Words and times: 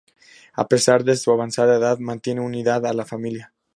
A 0.55 0.67
pesar 0.67 1.03
de 1.03 1.15
su 1.15 1.29
avanzada 1.29 1.77
edad, 1.77 1.99
mantiene 1.99 2.41
unida 2.41 2.73
a 2.77 2.91
la 2.93 3.05
familia. 3.05 3.53